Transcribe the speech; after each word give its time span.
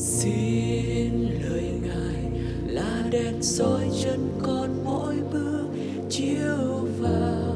xin 0.00 1.12
lời 1.42 1.72
ngài 1.82 2.40
là 2.66 3.02
đèn 3.10 3.42
soi 3.42 3.90
chân 4.02 4.28
con 4.42 4.84
mỗi 4.84 5.16
bước 5.32 5.66
chiếu 6.10 6.86
vào 6.98 7.54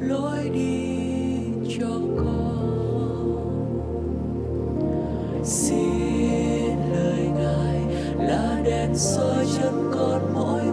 lối 0.00 0.48
đi 0.54 0.88
cho 1.78 2.00
con. 2.16 2.66
Xin 5.44 6.78
lời 6.92 7.28
ngài 7.38 7.80
là 8.26 8.60
đèn 8.64 8.96
soi 8.96 9.46
chân 9.56 9.90
con 9.94 10.34
mỗi 10.34 10.65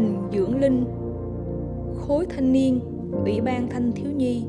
đình 0.00 0.16
dưỡng 0.32 0.60
linh 0.60 0.84
khối 1.96 2.26
thanh 2.26 2.52
niên 2.52 2.80
ủy 3.24 3.40
ban 3.40 3.68
thanh 3.68 3.92
thiếu 3.92 4.10
nhi 4.12 4.44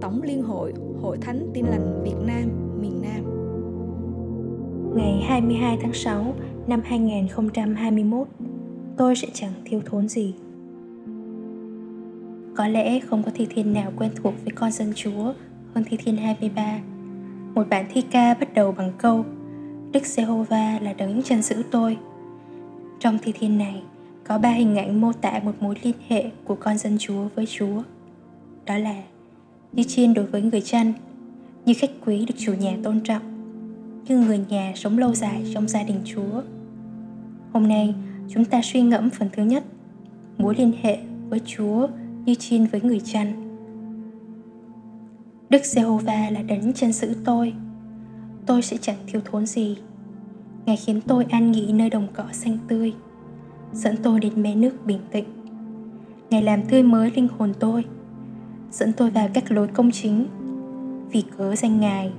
tổng 0.00 0.22
liên 0.22 0.42
hội 0.42 0.72
hội 1.02 1.18
thánh 1.20 1.50
tin 1.54 1.66
lành 1.66 2.02
việt 2.04 2.16
nam 2.26 2.42
miền 2.80 3.02
nam 3.02 3.36
Ngày 4.96 5.22
22 5.28 5.78
tháng 5.82 5.92
6 5.92 6.34
năm 6.66 6.80
2021, 6.84 8.28
tôi 8.96 9.16
sẽ 9.16 9.28
chẳng 9.32 9.52
thiếu 9.64 9.80
thốn 9.86 10.08
gì. 10.08 10.34
Có 12.56 12.68
lẽ 12.68 13.00
không 13.00 13.22
có 13.22 13.30
thi 13.34 13.46
thiên 13.50 13.72
nào 13.72 13.92
quen 13.96 14.10
thuộc 14.16 14.34
với 14.44 14.52
con 14.54 14.70
dân 14.70 14.92
Chúa 14.94 15.32
hơn 15.74 15.84
thi 15.86 15.96
thiên 15.96 16.16
23. 16.16 16.78
Một 17.54 17.68
bản 17.70 17.86
thi 17.92 18.02
ca 18.10 18.34
bắt 18.34 18.54
đầu 18.54 18.72
bằng 18.72 18.92
câu 18.98 19.24
Đức 19.92 20.06
Giê-hô-va 20.06 20.78
là 20.82 20.92
đấng 20.92 21.22
chân 21.22 21.42
giữ 21.42 21.62
tôi. 21.70 21.98
Trong 22.98 23.18
thi 23.22 23.32
thiên 23.38 23.58
này 23.58 23.82
có 24.28 24.38
ba 24.38 24.50
hình 24.50 24.76
ảnh 24.76 25.00
mô 25.00 25.12
tả 25.12 25.40
một 25.44 25.52
mối 25.60 25.74
liên 25.82 25.94
hệ 26.08 26.30
của 26.44 26.54
con 26.54 26.78
dân 26.78 26.96
Chúa 26.98 27.28
với 27.34 27.46
Chúa. 27.46 27.82
Đó 28.66 28.78
là 28.78 29.02
như 29.72 29.82
chiên 29.82 30.14
đối 30.14 30.26
với 30.26 30.42
người 30.42 30.60
chăn, 30.60 30.92
như 31.64 31.74
khách 31.74 31.90
quý 32.04 32.24
được 32.26 32.34
chủ 32.38 32.54
nhà 32.54 32.76
tôn 32.82 33.00
trọng, 33.00 33.22
như 34.08 34.18
người 34.18 34.40
nhà 34.48 34.72
sống 34.76 34.98
lâu 34.98 35.14
dài 35.14 35.50
trong 35.54 35.68
gia 35.68 35.82
đình 35.82 36.00
Chúa. 36.04 36.42
Hôm 37.52 37.68
nay, 37.68 37.94
chúng 38.28 38.44
ta 38.44 38.60
suy 38.64 38.82
ngẫm 38.82 39.10
phần 39.10 39.28
thứ 39.32 39.44
nhất, 39.44 39.64
mối 40.38 40.54
liên 40.58 40.72
hệ 40.82 40.98
với 41.28 41.40
Chúa 41.46 41.88
như 42.24 42.34
chiên 42.34 42.66
với 42.66 42.80
người 42.80 43.00
chăn. 43.00 43.32
Đức 45.50 45.64
Giê-hô-va 45.64 46.30
là 46.30 46.42
đấng 46.42 46.72
chân 46.72 46.92
giữ 46.92 47.14
tôi. 47.24 47.54
Tôi 48.46 48.62
sẽ 48.62 48.76
chẳng 48.76 48.96
thiếu 49.06 49.20
thốn 49.24 49.46
gì. 49.46 49.76
Ngài 50.66 50.76
khiến 50.76 51.00
tôi 51.00 51.24
an 51.30 51.52
nghỉ 51.52 51.72
nơi 51.72 51.90
đồng 51.90 52.06
cỏ 52.14 52.24
xanh 52.32 52.58
tươi, 52.68 52.94
dẫn 53.76 53.96
tôi 54.02 54.20
đến 54.20 54.42
mé 54.42 54.54
nước 54.54 54.86
bình 54.86 55.00
tĩnh. 55.10 55.24
ngày 56.30 56.42
làm 56.42 56.62
tươi 56.64 56.82
mới 56.82 57.10
linh 57.10 57.28
hồn 57.38 57.52
tôi, 57.60 57.84
dẫn 58.72 58.92
tôi 58.92 59.10
vào 59.10 59.28
các 59.34 59.52
lối 59.52 59.68
công 59.68 59.90
chính 59.90 60.26
vì 61.12 61.24
cớ 61.38 61.56
danh 61.56 61.80
Ngài. 61.80 62.12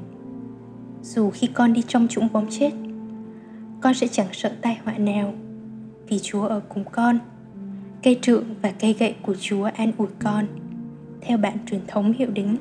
Dù 1.04 1.30
khi 1.30 1.48
con 1.48 1.74
đi 1.74 1.82
trong 1.88 2.08
trũng 2.08 2.28
bóng 2.34 2.48
chết, 2.50 2.72
con 3.82 3.94
sẽ 3.94 4.08
chẳng 4.08 4.28
sợ 4.32 4.52
tai 4.62 4.78
họa 4.84 4.98
nào 4.98 5.34
vì 6.08 6.20
Chúa 6.20 6.44
ở 6.44 6.62
cùng 6.70 6.84
con. 6.92 7.20
Cây 8.04 8.20
trượng 8.22 8.44
và 8.62 8.72
cây 8.80 8.94
gậy 8.94 9.16
của 9.22 9.36
Chúa 9.40 9.64
an 9.64 9.92
ủi 9.98 10.08
con 10.20 10.46
theo 11.22 11.38
bản 11.38 11.58
truyền 11.70 11.82
thống 11.88 12.14
hiệu 12.14 12.30
đính. 12.32 12.58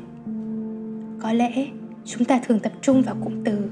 Có 1.22 1.33
lẽ 1.33 1.67
chúng 2.05 2.24
ta 2.24 2.41
thường 2.47 2.61
tập 2.61 2.72
trung 2.83 3.02
vào 3.02 3.17
cụm 3.24 3.45
từ 3.45 3.70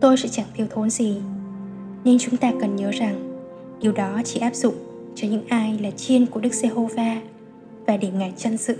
tôi 0.00 0.16
sẽ 0.16 0.28
chẳng 0.28 0.46
thiếu 0.54 0.66
thốn 0.70 0.90
gì. 0.90 1.16
Nhưng 2.04 2.18
chúng 2.18 2.36
ta 2.36 2.52
cần 2.60 2.76
nhớ 2.76 2.90
rằng 2.90 3.31
điều 3.82 3.92
đó 3.92 4.22
chỉ 4.24 4.40
áp 4.40 4.54
dụng 4.54 4.74
cho 5.14 5.28
những 5.28 5.42
ai 5.48 5.78
là 5.78 5.90
chiên 5.90 6.26
của 6.26 6.40
Đức 6.40 6.54
Giê-hô-va 6.54 7.20
và 7.86 7.96
để 7.96 8.10
Ngài 8.10 8.32
chăn 8.36 8.56
giữ. 8.56 8.74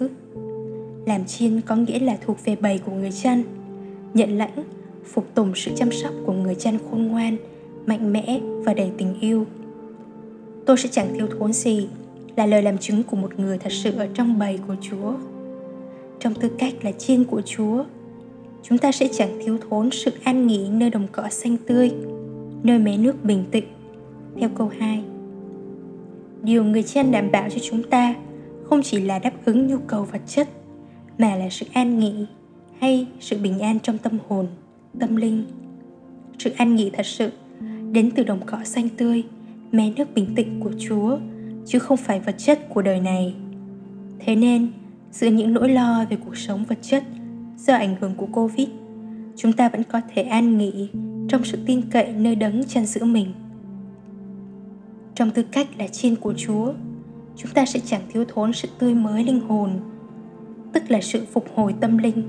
Làm 1.06 1.24
chiên 1.24 1.60
có 1.60 1.76
nghĩa 1.76 1.98
là 1.98 2.18
thuộc 2.26 2.44
về 2.44 2.56
bầy 2.56 2.78
của 2.78 2.92
người 2.92 3.12
chăn, 3.22 3.42
nhận 4.14 4.38
lãnh, 4.38 4.64
phục 5.04 5.34
tùng 5.34 5.52
sự 5.54 5.70
chăm 5.76 5.92
sóc 5.92 6.12
của 6.26 6.32
người 6.32 6.54
chăn 6.54 6.78
khôn 6.90 7.06
ngoan, 7.06 7.36
mạnh 7.86 8.12
mẽ 8.12 8.40
và 8.64 8.74
đầy 8.74 8.90
tình 8.98 9.20
yêu. 9.20 9.46
Tôi 10.66 10.76
sẽ 10.76 10.88
chẳng 10.92 11.14
thiếu 11.14 11.26
thốn 11.38 11.52
gì 11.52 11.88
là 12.36 12.46
lời 12.46 12.62
làm 12.62 12.78
chứng 12.78 13.02
của 13.02 13.16
một 13.16 13.38
người 13.38 13.58
thật 13.58 13.72
sự 13.72 13.92
ở 13.96 14.08
trong 14.14 14.38
bầy 14.38 14.58
của 14.66 14.76
Chúa. 14.80 15.14
Trong 16.20 16.34
tư 16.34 16.50
cách 16.58 16.74
là 16.82 16.92
chiên 16.92 17.24
của 17.24 17.42
Chúa, 17.42 17.84
chúng 18.62 18.78
ta 18.78 18.92
sẽ 18.92 19.08
chẳng 19.12 19.38
thiếu 19.44 19.58
thốn 19.68 19.90
sự 19.90 20.12
an 20.24 20.46
nghỉ 20.46 20.68
nơi 20.68 20.90
đồng 20.90 21.06
cỏ 21.12 21.28
xanh 21.30 21.56
tươi, 21.66 21.90
nơi 22.62 22.78
mé 22.78 22.96
nước 22.96 23.24
bình 23.24 23.44
tĩnh. 23.50 23.64
Theo 24.40 24.48
câu 24.54 24.70
2. 24.78 25.02
Điều 26.42 26.64
người 26.64 26.82
trên 26.82 27.12
đảm 27.12 27.30
bảo 27.32 27.48
cho 27.50 27.58
chúng 27.62 27.82
ta 27.82 28.14
không 28.64 28.82
chỉ 28.82 29.00
là 29.00 29.18
đáp 29.18 29.32
ứng 29.44 29.66
nhu 29.66 29.78
cầu 29.86 30.04
vật 30.04 30.20
chất 30.26 30.48
mà 31.18 31.36
là 31.36 31.48
sự 31.50 31.66
an 31.72 31.98
nghỉ 31.98 32.26
hay 32.80 33.06
sự 33.20 33.38
bình 33.42 33.58
an 33.58 33.78
trong 33.82 33.98
tâm 33.98 34.18
hồn, 34.28 34.46
tâm 35.00 35.16
linh. 35.16 35.44
Sự 36.38 36.50
an 36.56 36.76
nghỉ 36.76 36.90
thật 36.90 37.06
sự 37.06 37.30
đến 37.92 38.10
từ 38.14 38.22
đồng 38.24 38.40
cỏ 38.46 38.58
xanh 38.64 38.88
tươi, 38.88 39.24
mé 39.72 39.92
nước 39.96 40.14
bình 40.14 40.26
tĩnh 40.36 40.60
của 40.60 40.72
Chúa, 40.78 41.18
chứ 41.66 41.78
không 41.78 41.96
phải 41.96 42.20
vật 42.20 42.34
chất 42.38 42.68
của 42.68 42.82
đời 42.82 43.00
này. 43.00 43.34
Thế 44.18 44.36
nên, 44.36 44.68
giữa 45.12 45.26
những 45.30 45.52
nỗi 45.52 45.68
lo 45.68 46.04
về 46.10 46.16
cuộc 46.24 46.36
sống 46.36 46.64
vật 46.64 46.78
chất 46.82 47.04
do 47.58 47.74
ảnh 47.74 47.96
hưởng 48.00 48.14
của 48.16 48.26
Covid, 48.26 48.68
chúng 49.36 49.52
ta 49.52 49.68
vẫn 49.68 49.82
có 49.84 50.00
thể 50.14 50.22
an 50.22 50.58
nghỉ 50.58 50.88
trong 51.28 51.44
sự 51.44 51.58
tin 51.66 51.82
cậy 51.90 52.12
nơi 52.12 52.34
đấng 52.34 52.64
chăn 52.64 52.86
giữ 52.86 53.04
mình. 53.04 53.32
Trong 55.22 55.30
tư 55.30 55.42
cách 55.42 55.68
là 55.78 55.86
chiên 55.86 56.16
của 56.16 56.34
Chúa, 56.36 56.72
chúng 57.36 57.50
ta 57.50 57.66
sẽ 57.66 57.80
chẳng 57.84 58.00
thiếu 58.12 58.24
thốn 58.28 58.52
sự 58.52 58.68
tươi 58.78 58.94
mới 58.94 59.24
linh 59.24 59.40
hồn, 59.40 59.80
tức 60.72 60.90
là 60.90 61.00
sự 61.00 61.24
phục 61.32 61.46
hồi 61.54 61.74
tâm 61.80 61.98
linh, 61.98 62.22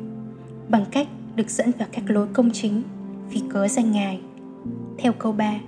bằng 0.70 0.86
cách 0.92 1.08
được 1.36 1.50
dẫn 1.50 1.72
vào 1.80 1.88
các 1.92 2.04
lối 2.08 2.28
công 2.34 2.52
chính 2.52 2.82
vì 3.30 3.42
cớ 3.50 3.68
danh 3.68 3.92
Ngài. 3.92 4.20
Theo 4.98 5.14
câu 5.14 5.32
3, 5.32 5.60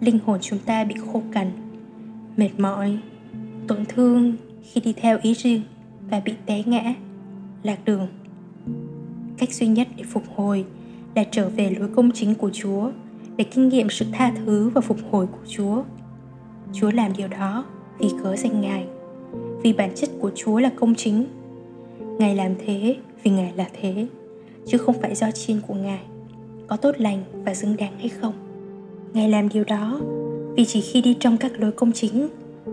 linh 0.00 0.18
hồn 0.26 0.38
chúng 0.42 0.58
ta 0.58 0.84
bị 0.84 0.94
khô 1.12 1.22
cằn, 1.32 1.50
mệt 2.36 2.50
mỏi, 2.58 2.98
tổn 3.66 3.84
thương 3.88 4.36
khi 4.62 4.80
đi 4.80 4.92
theo 4.92 5.18
ý 5.22 5.34
riêng 5.34 5.62
và 6.10 6.20
bị 6.20 6.32
té 6.46 6.62
ngã, 6.66 6.94
lạc 7.62 7.84
đường. 7.84 8.08
Cách 9.38 9.52
duy 9.52 9.66
nhất 9.66 9.88
để 9.96 10.04
phục 10.04 10.24
hồi 10.36 10.64
là 11.14 11.24
trở 11.30 11.48
về 11.48 11.70
lối 11.70 11.88
công 11.96 12.10
chính 12.14 12.34
của 12.34 12.50
Chúa 12.52 12.90
để 13.36 13.44
kinh 13.44 13.68
nghiệm 13.68 13.90
sự 13.90 14.06
tha 14.12 14.32
thứ 14.36 14.68
và 14.68 14.80
phục 14.80 14.98
hồi 15.10 15.26
của 15.26 15.46
Chúa. 15.48 15.82
Chúa 16.72 16.90
làm 16.90 17.12
điều 17.16 17.28
đó 17.28 17.64
vì 17.98 18.08
cớ 18.22 18.36
danh 18.36 18.60
Ngài, 18.60 18.86
vì 19.62 19.72
bản 19.72 19.90
chất 19.94 20.10
của 20.20 20.30
Chúa 20.34 20.58
là 20.58 20.70
công 20.76 20.94
chính. 20.94 21.24
Ngài 22.18 22.36
làm 22.36 22.54
thế 22.66 22.96
vì 23.22 23.30
Ngài 23.30 23.52
là 23.56 23.68
thế, 23.80 24.06
chứ 24.66 24.78
không 24.78 25.00
phải 25.00 25.14
do 25.14 25.30
chiên 25.30 25.60
của 25.66 25.74
Ngài 25.74 26.00
có 26.66 26.76
tốt 26.76 26.94
lành 26.98 27.22
và 27.32 27.54
xứng 27.54 27.76
đáng 27.76 27.92
hay 27.98 28.08
không. 28.08 28.32
Ngài 29.12 29.28
làm 29.28 29.48
điều 29.48 29.64
đó 29.64 30.00
vì 30.56 30.64
chỉ 30.64 30.80
khi 30.80 31.00
đi 31.00 31.16
trong 31.20 31.36
các 31.36 31.52
lối 31.60 31.72
công 31.72 31.92
chính 31.92 32.28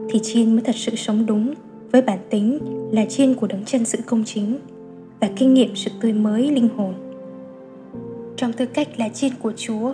thì 0.09 0.19
chiên 0.23 0.51
mới 0.51 0.61
thật 0.61 0.75
sự 0.75 0.95
sống 0.95 1.25
đúng 1.25 1.53
với 1.91 2.01
bản 2.01 2.19
tính 2.29 2.59
là 2.91 3.05
chiên 3.05 3.33
của 3.33 3.47
đấng 3.47 3.65
chân 3.65 3.85
sự 3.85 3.97
công 4.05 4.23
chính 4.23 4.59
và 5.19 5.29
kinh 5.35 5.53
nghiệm 5.53 5.75
sự 5.75 5.91
tươi 6.01 6.13
mới 6.13 6.51
linh 6.51 6.69
hồn. 6.77 6.93
Trong 8.37 8.53
tư 8.53 8.65
cách 8.65 8.99
là 8.99 9.09
chiên 9.09 9.31
của 9.41 9.53
Chúa, 9.57 9.93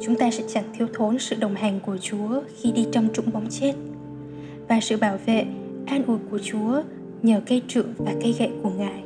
chúng 0.00 0.16
ta 0.16 0.30
sẽ 0.30 0.44
chẳng 0.48 0.64
thiếu 0.78 0.88
thốn 0.94 1.18
sự 1.18 1.36
đồng 1.36 1.54
hành 1.54 1.80
của 1.80 1.98
Chúa 1.98 2.42
khi 2.56 2.72
đi 2.72 2.86
trong 2.92 3.08
trũng 3.14 3.32
bóng 3.32 3.46
chết 3.50 3.72
và 4.68 4.80
sự 4.80 4.96
bảo 4.96 5.18
vệ, 5.26 5.46
an 5.86 6.02
ủi 6.06 6.18
của 6.30 6.38
Chúa 6.38 6.82
nhờ 7.22 7.40
cây 7.46 7.62
trượng 7.68 7.94
và 7.98 8.14
cây 8.22 8.34
gậy 8.38 8.50
của 8.62 8.70
Ngài. 8.70 9.02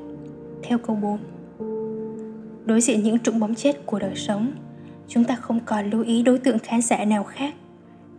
Theo 0.62 0.78
câu 0.78 0.96
4 0.96 1.18
Đối 2.64 2.80
diện 2.80 3.02
những 3.02 3.18
trũng 3.18 3.40
bóng 3.40 3.54
chết 3.54 3.86
của 3.86 3.98
đời 3.98 4.16
sống, 4.16 4.52
chúng 5.08 5.24
ta 5.24 5.36
không 5.36 5.60
còn 5.66 5.90
lưu 5.90 6.02
ý 6.02 6.22
đối 6.22 6.38
tượng 6.38 6.58
khán 6.58 6.82
giả 6.82 7.04
nào 7.04 7.24
khác 7.24 7.54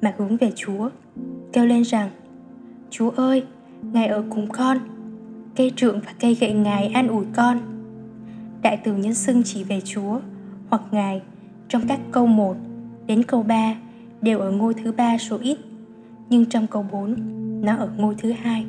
mà 0.01 0.13
hướng 0.17 0.37
về 0.37 0.51
Chúa, 0.55 0.89
kêu 1.53 1.65
lên 1.65 1.81
rằng 1.83 2.09
Chúa 2.89 3.09
ơi, 3.09 3.43
Ngài 3.81 4.07
ở 4.07 4.23
cùng 4.29 4.47
con, 4.51 4.77
cây 5.55 5.71
trượng 5.75 5.99
và 6.05 6.13
cây 6.19 6.35
gậy 6.35 6.53
Ngài 6.53 6.87
an 6.87 7.07
ủi 7.07 7.25
con. 7.35 7.59
Đại 8.61 8.77
từ 8.83 8.93
nhân 8.93 9.13
xưng 9.13 9.43
chỉ 9.43 9.63
về 9.63 9.81
Chúa 9.85 10.19
hoặc 10.69 10.81
Ngài 10.91 11.21
trong 11.69 11.87
các 11.87 11.99
câu 12.11 12.27
1 12.27 12.55
đến 13.07 13.23
câu 13.23 13.43
3 13.43 13.75
đều 14.21 14.39
ở 14.39 14.51
ngôi 14.51 14.73
thứ 14.73 14.91
ba 14.91 15.17
số 15.17 15.37
ít, 15.41 15.57
nhưng 16.29 16.45
trong 16.45 16.67
câu 16.67 16.85
4 16.91 17.15
nó 17.65 17.75
ở 17.75 17.89
ngôi 17.97 18.15
thứ 18.17 18.31
hai. 18.31 18.65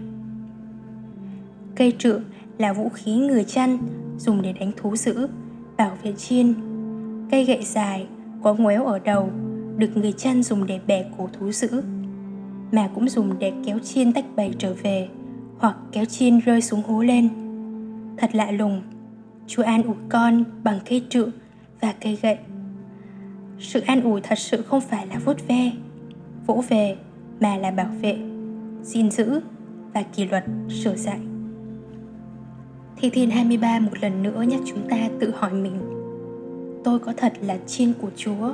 Cây 1.76 1.92
trượng 1.98 2.22
là 2.58 2.72
vũ 2.72 2.88
khí 2.88 3.16
người 3.16 3.44
chăn 3.44 3.78
dùng 4.18 4.42
để 4.42 4.52
đánh 4.52 4.72
thú 4.76 4.96
dữ, 4.96 5.28
bảo 5.76 5.98
vệ 6.02 6.12
chiên. 6.12 6.54
Cây 7.30 7.44
gậy 7.44 7.62
dài 7.62 8.06
có 8.42 8.54
ngoéo 8.54 8.84
ở 8.84 8.98
đầu 8.98 9.30
được 9.76 9.96
người 9.96 10.12
chăn 10.12 10.42
dùng 10.42 10.66
để 10.66 10.80
bẻ 10.86 11.04
cổ 11.18 11.28
thú 11.32 11.52
dữ 11.52 11.82
mà 12.72 12.90
cũng 12.94 13.08
dùng 13.08 13.38
để 13.38 13.52
kéo 13.64 13.78
chiên 13.78 14.12
tách 14.12 14.24
bầy 14.36 14.54
trở 14.58 14.74
về 14.82 15.08
hoặc 15.58 15.76
kéo 15.92 16.04
chiên 16.04 16.38
rơi 16.38 16.62
xuống 16.62 16.82
hố 16.82 17.02
lên 17.02 17.28
thật 18.16 18.34
lạ 18.34 18.50
lùng 18.50 18.82
chúa 19.46 19.62
an 19.62 19.82
ủi 19.82 19.96
con 20.08 20.44
bằng 20.64 20.78
cây 20.88 21.04
trượng 21.08 21.30
và 21.80 21.94
cây 22.00 22.18
gậy 22.22 22.38
sự 23.60 23.80
an 23.80 24.02
ủi 24.02 24.20
thật 24.20 24.38
sự 24.38 24.62
không 24.62 24.80
phải 24.80 25.06
là 25.06 25.18
vuốt 25.24 25.48
ve 25.48 25.72
vỗ 26.46 26.64
về 26.68 26.96
mà 27.40 27.56
là 27.56 27.70
bảo 27.70 27.90
vệ 28.02 28.18
gìn 28.82 29.10
giữ 29.10 29.40
và 29.94 30.02
kỷ 30.02 30.24
luật 30.24 30.44
sửa 30.68 30.96
dạy 30.96 31.18
Thi 32.96 33.10
Thiên 33.10 33.30
23 33.30 33.78
một 33.78 33.92
lần 34.00 34.22
nữa 34.22 34.44
nhắc 34.48 34.60
chúng 34.66 34.88
ta 34.88 34.96
tự 35.20 35.32
hỏi 35.36 35.52
mình 35.52 36.00
Tôi 36.84 36.98
có 36.98 37.12
thật 37.16 37.32
là 37.40 37.58
chiên 37.66 37.92
của 38.00 38.10
Chúa 38.16 38.52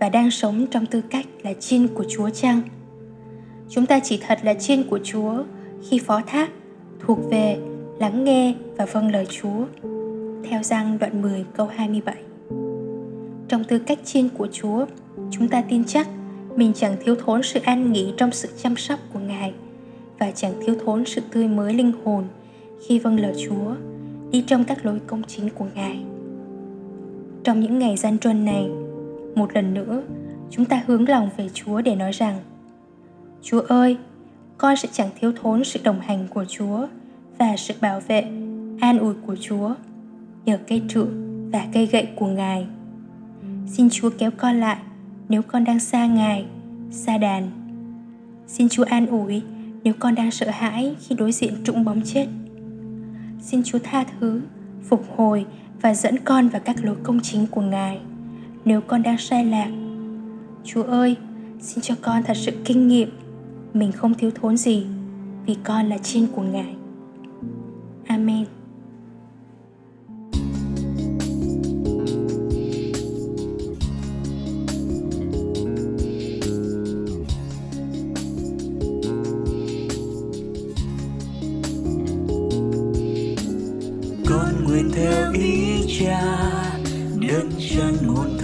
và 0.00 0.08
đang 0.08 0.30
sống 0.30 0.66
trong 0.70 0.86
tư 0.86 1.02
cách 1.10 1.26
là 1.42 1.52
chiên 1.52 1.88
của 1.88 2.04
Chúa 2.08 2.30
chăng? 2.30 2.60
Chúng 3.68 3.86
ta 3.86 4.00
chỉ 4.00 4.20
thật 4.26 4.38
là 4.42 4.54
chiên 4.54 4.82
của 4.90 4.98
Chúa 5.04 5.44
khi 5.88 5.98
phó 5.98 6.20
thác, 6.26 6.50
thuộc 7.00 7.18
về, 7.30 7.58
lắng 7.98 8.24
nghe 8.24 8.54
và 8.76 8.86
vâng 8.86 9.10
lời 9.10 9.26
Chúa. 9.30 9.66
Theo 10.44 10.62
răng 10.62 10.98
đoạn 10.98 11.22
10 11.22 11.44
câu 11.56 11.66
27 11.66 12.14
trong 13.50 13.64
tư 13.64 13.78
cách 13.78 13.98
chiên 14.04 14.28
của 14.28 14.48
Chúa, 14.52 14.86
chúng 15.30 15.48
ta 15.48 15.62
tin 15.68 15.84
chắc 15.84 16.08
mình 16.56 16.72
chẳng 16.74 16.96
thiếu 17.04 17.14
thốn 17.14 17.42
sự 17.42 17.60
an 17.60 17.92
nghỉ 17.92 18.12
trong 18.16 18.32
sự 18.32 18.48
chăm 18.62 18.76
sóc 18.76 18.98
của 19.12 19.18
Ngài 19.18 19.52
và 20.18 20.30
chẳng 20.30 20.52
thiếu 20.66 20.74
thốn 20.84 21.04
sự 21.06 21.20
tươi 21.32 21.48
mới 21.48 21.74
linh 21.74 21.92
hồn 22.04 22.24
khi 22.86 22.98
vâng 22.98 23.20
lời 23.20 23.34
Chúa, 23.48 23.74
đi 24.30 24.44
trong 24.46 24.64
các 24.64 24.86
lối 24.86 25.00
công 25.06 25.22
chính 25.22 25.50
của 25.50 25.64
Ngài. 25.74 25.98
Trong 27.44 27.60
những 27.60 27.78
ngày 27.78 27.96
gian 27.96 28.18
truân 28.18 28.44
này, 28.44 28.68
một 29.34 29.54
lần 29.54 29.74
nữa, 29.74 30.02
chúng 30.50 30.64
ta 30.64 30.82
hướng 30.86 31.08
lòng 31.08 31.30
về 31.36 31.48
Chúa 31.54 31.80
để 31.80 31.94
nói 31.94 32.12
rằng 32.12 32.38
Chúa 33.42 33.60
ơi, 33.60 33.96
con 34.58 34.76
sẽ 34.76 34.88
chẳng 34.92 35.10
thiếu 35.20 35.32
thốn 35.42 35.64
sự 35.64 35.80
đồng 35.84 36.00
hành 36.00 36.26
của 36.30 36.44
Chúa 36.48 36.86
và 37.38 37.56
sự 37.56 37.74
bảo 37.80 38.00
vệ, 38.00 38.20
an 38.80 38.98
ủi 38.98 39.14
của 39.26 39.36
Chúa 39.40 39.74
nhờ 40.44 40.58
cây 40.68 40.82
trụ 40.88 41.06
và 41.52 41.66
cây 41.72 41.86
gậy 41.86 42.08
của 42.16 42.26
Ngài. 42.26 42.66
Xin 43.72 43.90
Chúa 43.90 44.10
kéo 44.18 44.30
con 44.36 44.60
lại 44.60 44.76
nếu 45.28 45.42
con 45.42 45.64
đang 45.64 45.80
xa 45.80 46.06
Ngài, 46.06 46.46
xa 46.90 47.18
đàn. 47.18 47.50
Xin 48.46 48.68
Chúa 48.68 48.84
an 48.84 49.06
ủi 49.06 49.42
nếu 49.84 49.94
con 49.98 50.14
đang 50.14 50.30
sợ 50.30 50.50
hãi 50.50 50.94
khi 51.00 51.14
đối 51.14 51.32
diện 51.32 51.54
trũng 51.64 51.84
bóng 51.84 52.00
chết. 52.04 52.26
Xin 53.40 53.62
Chúa 53.62 53.78
tha 53.78 54.04
thứ, 54.04 54.40
phục 54.88 55.04
hồi 55.16 55.46
và 55.82 55.94
dẫn 55.94 56.16
con 56.24 56.48
vào 56.48 56.60
các 56.64 56.84
lối 56.84 56.96
công 57.02 57.20
chính 57.20 57.46
của 57.46 57.60
Ngài 57.60 58.00
nếu 58.64 58.80
con 58.80 59.02
đang 59.02 59.18
sai 59.18 59.44
lạc. 59.44 59.70
Chúa 60.64 60.82
ơi, 60.82 61.16
xin 61.60 61.80
cho 61.82 61.94
con 62.02 62.22
thật 62.22 62.36
sự 62.36 62.52
kinh 62.64 62.88
nghiệm 62.88 63.08
mình 63.74 63.92
không 63.92 64.14
thiếu 64.14 64.30
thốn 64.34 64.56
gì 64.56 64.86
vì 65.46 65.56
con 65.64 65.88
là 65.88 65.98
chiên 65.98 66.26
của 66.26 66.42
Ngài. 66.42 66.74
Amen. 68.06 68.44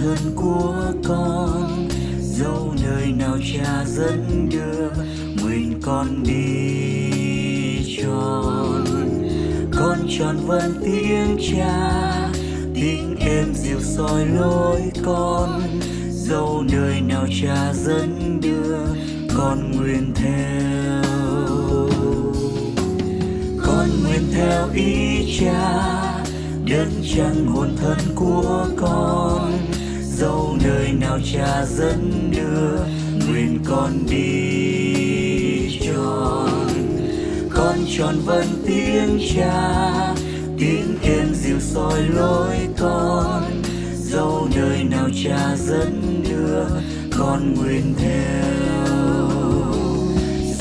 Hồn 0.07 0.15
thân 0.15 0.35
của 0.35 0.91
con, 1.07 1.87
dẫu 2.19 2.73
nơi 2.83 3.11
nào 3.11 3.37
cha 3.53 3.85
dẫn 3.85 4.49
đưa, 4.51 4.89
nguyện 5.43 5.79
con 5.81 6.23
đi 6.23 7.97
tròn. 7.97 8.85
Con 9.71 9.97
tròn 10.19 10.37
vẫn 10.45 10.81
tiếng 10.85 11.37
cha 11.51 12.29
tiếng 12.73 13.15
em 13.19 13.53
dịu 13.53 13.79
soi 13.81 14.25
lối 14.25 14.81
con, 15.05 15.61
dẫu 16.09 16.63
nơi 16.71 17.01
nào 17.01 17.27
cha 17.41 17.73
dẫn 17.73 18.39
đưa, 18.41 18.77
con 19.37 19.71
nguyện 19.71 20.13
theo. 20.15 21.03
Con 23.65 23.89
nguyện 24.03 24.21
theo 24.33 24.69
ý 24.73 25.37
cha 25.39 25.97
đơn 26.65 26.89
chẳng 27.15 27.45
hồn 27.45 27.69
thân 27.81 27.97
của 28.15 28.67
con 28.77 29.51
dẫu 30.19 30.57
nơi 30.63 30.91
nào 30.91 31.19
cha 31.33 31.65
dẫn 31.65 32.31
đưa, 32.31 32.79
nguyện 33.27 33.59
con 33.65 33.91
đi 34.09 35.79
tròn. 35.79 36.67
Con 37.49 37.75
tròn 37.97 38.15
vẫn 38.25 38.45
tiếng 38.65 39.19
cha, 39.35 39.81
tiếng 40.59 40.97
em 41.03 41.33
dịu 41.33 41.59
soi 41.59 42.01
lối 42.15 42.55
con. 42.77 43.43
Dẫu 43.95 44.47
nơi 44.55 44.83
nào 44.83 45.09
cha 45.23 45.55
dẫn 45.57 46.23
đưa, 46.29 46.65
con 47.17 47.53
nguyện 47.53 47.93
theo. 47.97 48.47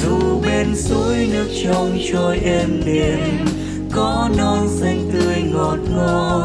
Dù 0.02 0.40
bên 0.40 0.76
suối 0.76 1.28
nước 1.32 1.48
trong 1.64 1.98
trôi 2.12 2.38
êm 2.38 2.82
đềm, 2.86 3.46
có 3.92 4.30
non 4.38 4.68
xanh 4.80 5.10
tươi 5.12 5.42
ngọt 5.52 5.78
ngon 5.90 6.35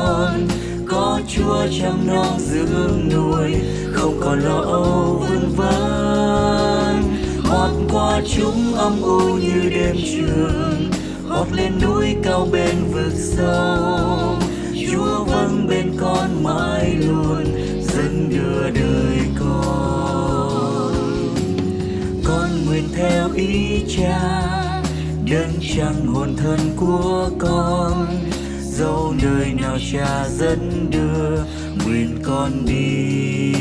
chúa 1.41 1.67
chăm 1.79 2.07
non 2.07 2.39
dưỡng 2.39 3.09
nuôi 3.13 3.55
không 3.93 4.19
còn 4.21 4.39
lo 4.39 4.61
âu 4.61 5.25
vương 5.29 5.55
vấn 5.55 7.03
hót 7.43 7.71
qua 7.91 8.21
chúng 8.35 8.73
âm 8.73 9.01
u 9.01 9.37
như 9.37 9.69
đêm 9.69 9.95
trường, 10.11 10.91
hót 11.29 11.47
lên 11.51 11.73
núi 11.81 12.15
cao 12.23 12.47
bên 12.51 12.75
vực 12.93 13.13
sâu. 13.13 14.35
Chúa 14.91 15.23
vâng 15.23 15.67
bên 15.69 15.93
con 15.99 16.43
mãi 16.43 16.95
luôn 17.07 17.43
dẫn 17.81 18.29
đưa 18.29 18.69
đời 18.69 19.19
con. 19.39 20.93
Con 22.23 22.65
nguyện 22.65 22.83
theo 22.95 23.29
ý 23.35 23.83
cha, 23.97 24.21
đấng 25.31 25.53
chẳng 25.75 26.05
hồn 26.05 26.35
thân 26.37 26.59
của 26.77 27.29
con 27.39 28.07
dẫu 28.77 29.13
nơi 29.23 29.53
nào 29.53 29.77
cha 29.91 30.25
dẫn 30.29 30.87
đưa 30.91 31.43
nguyện 31.85 32.19
con 32.23 32.51
đi 32.65 33.53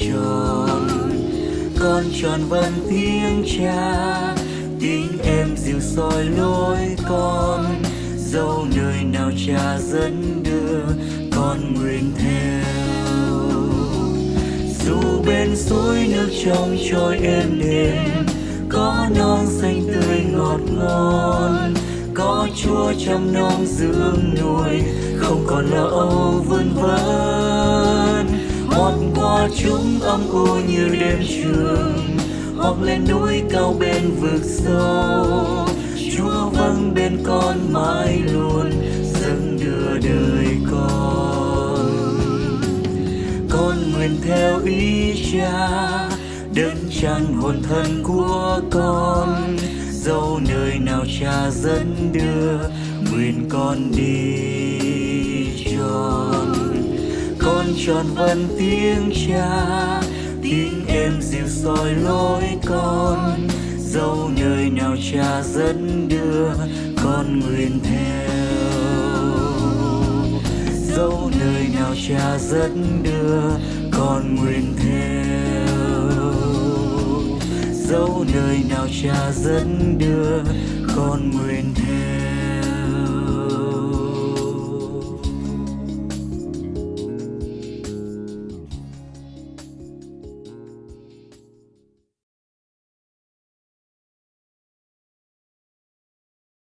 tròn. 0.00 0.88
Con 1.80 2.04
tròn 2.22 2.40
vẫn 2.48 2.72
tiếng 2.90 3.44
cha 3.58 4.34
tiếng 4.80 5.18
em 5.24 5.56
dịu 5.56 5.80
soi 5.80 6.24
lối 6.24 6.78
con. 7.08 7.82
Dẫu 8.16 8.66
nơi 8.76 9.04
nào 9.04 9.30
cha 9.46 9.78
dẫn 9.78 10.42
đưa 10.44 10.94
con 11.36 11.74
nguyện 11.74 12.12
theo. 12.18 12.62
Dù 14.86 15.22
bên 15.26 15.56
suối 15.56 16.08
nước 16.12 16.28
trong 16.44 16.76
trôi 16.90 17.18
êm 17.18 17.60
đềm, 17.60 18.26
có 18.68 19.06
non 19.18 19.46
xanh 19.60 19.82
tươi 19.86 20.24
ngọt 20.32 20.60
ngon 20.76 21.61
có 22.42 22.48
chúa 22.56 22.92
chăm 22.98 23.32
nom 23.32 23.66
dưỡng 23.66 24.34
nuôi 24.40 24.82
không 25.16 25.44
còn 25.46 25.66
lo 25.70 25.84
âu 25.84 26.44
vươn 26.48 26.74
vấn 26.74 28.26
hót 28.66 28.94
qua 29.16 29.48
chúng 29.62 30.00
âm 30.00 30.20
u 30.32 30.46
như 30.68 30.88
đêm 31.00 31.18
trường 31.28 32.16
hoặc 32.56 32.74
lên 32.82 33.04
núi 33.10 33.42
cao 33.50 33.76
bên 33.80 34.10
vực 34.20 34.42
sâu. 34.44 35.66
Chúa 36.16 36.50
vâng 36.50 36.92
bên 36.94 37.18
con 37.24 37.56
mãi 37.72 38.22
luôn 38.32 38.70
dẫn 39.20 39.58
đưa 39.60 39.98
đời 40.08 40.56
con. 40.70 42.20
Con 43.50 43.76
nguyện 43.92 44.16
theo 44.24 44.60
ý 44.64 45.14
cha, 45.32 45.68
đơn 46.54 46.76
chẳng 47.00 47.34
hồn 47.34 47.62
thân 47.68 48.02
của 48.02 48.60
con 48.70 49.56
dẫu 50.04 50.40
nơi 50.48 50.78
nào 50.78 51.04
cha 51.20 51.50
dẫn 51.50 52.12
đưa, 52.12 52.58
nguyện 53.10 53.46
con 53.48 53.90
đi 53.96 55.64
tròn. 55.64 56.54
Con 57.38 57.66
tròn 57.86 58.06
vân 58.14 58.48
tiếng 58.58 59.12
cha, 59.28 59.66
tiếng 60.42 60.86
em 60.86 61.12
dịu 61.20 61.46
soi 61.48 61.94
lối 61.94 62.42
con. 62.66 63.48
Dẫu 63.78 64.30
nơi 64.40 64.70
nào 64.70 64.96
cha 65.12 65.42
dẫn 65.42 66.08
đưa, 66.08 66.48
con 67.04 67.40
nguyện 67.40 67.80
theo. 67.82 68.32
Dẫu 70.96 71.30
nơi 71.40 71.68
nào 71.74 71.94
cha 72.08 72.38
dẫn 72.38 73.02
đưa, 73.02 73.42
con 73.98 74.36
nguyện 74.36 74.74
theo 74.78 75.21
dấu 77.92 78.24
nơi 78.34 78.60
nào 78.70 78.86
cha 79.02 79.32
dẫn 79.32 79.98
đưa 79.98 80.42
con 80.96 81.30
nguyện 81.30 81.74
thề 81.74 82.21